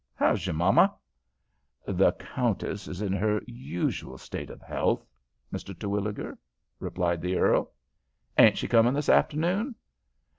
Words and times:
How's 0.15 0.47
your 0.47 0.55
mamma?" 0.55 0.95
"The 1.85 2.11
countess 2.13 2.87
is 2.87 3.03
in 3.03 3.13
her 3.13 3.39
usual 3.45 4.17
state 4.17 4.49
of 4.49 4.59
health, 4.63 5.05
Mr. 5.53 5.77
Terwilliger," 5.77 6.39
returned 6.79 7.21
the 7.21 7.37
earl. 7.37 7.73
"Ain't 8.35 8.57
she 8.57 8.67
coming 8.67 8.95
this 8.95 9.09
afternoon?" 9.09 9.75